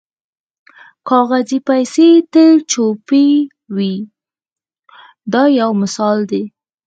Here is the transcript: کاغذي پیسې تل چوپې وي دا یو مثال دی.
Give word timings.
کاغذي 1.07 1.59
پیسې 1.67 2.09
تل 2.31 2.51
چوپې 2.71 3.27
وي 3.75 3.93
دا 5.33 5.43
یو 5.59 5.71
مثال 5.81 6.17
دی. 6.31 6.43